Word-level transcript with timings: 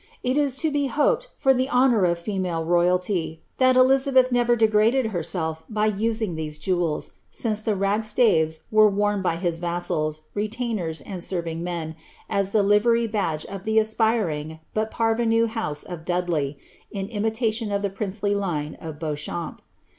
It 0.23 0.35
is 0.35 0.55
to 0.55 0.71
be 0.71 0.87
hoped, 0.87 1.27
for 1.37 1.53
the 1.53 1.69
honour 1.69 2.05
of 2.05 2.17
female 2.17 2.65
royalty, 2.65 3.43
that 3.59 3.77
Elizabeth 3.77 4.31
never 4.31 4.55
degraded 4.55 5.11
herself 5.11 5.63
by 5.69 5.85
using 5.85 6.33
these 6.33 6.57
jewels, 6.57 7.11
since 7.29 7.61
the 7.61 7.75
ragged 7.75 8.07
staves 8.07 8.61
were 8.71 8.89
worn 8.89 9.21
by 9.21 9.35
his 9.35 9.59
vassals, 9.59 10.21
retainers, 10.33 11.01
and 11.01 11.21
lerving 11.21 11.61
men 11.63 11.95
as 12.31 12.51
the 12.51 12.63
livery 12.63 13.05
badge 13.05 13.45
of 13.45 13.63
the 13.63 13.77
aspiring, 13.77 14.59
but 14.73 14.89
parverme 14.89 15.49
house 15.49 15.83
of 15.83 16.03
Dudley, 16.03 16.57
in 16.89 17.07
imitation 17.09 17.71
of 17.71 17.83
the 17.83 17.91
princely 17.91 18.33
line 18.33 18.73
of 18.81 18.97
Beauchamp. 18.97 19.61